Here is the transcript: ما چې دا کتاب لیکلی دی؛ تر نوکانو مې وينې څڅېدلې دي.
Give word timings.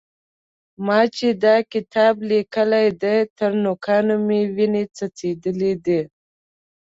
ما 0.85 0.99
چې 1.15 1.27
دا 1.43 1.55
کتاب 1.73 2.15
لیکلی 2.29 2.87
دی؛ 3.01 3.17
تر 3.37 3.51
نوکانو 3.63 4.15
مې 4.27 4.39
وينې 4.55 4.83
څڅېدلې 4.95 5.73
دي. 5.85 6.01